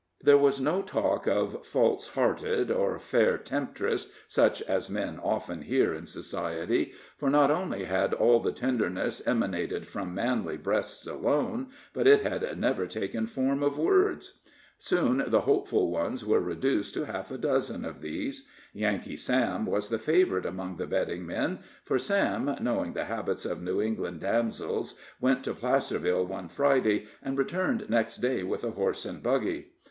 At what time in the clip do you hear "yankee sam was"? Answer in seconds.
18.73-19.89